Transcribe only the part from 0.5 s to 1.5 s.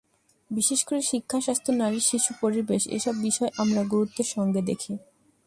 বিশেষ করে শিক্ষা,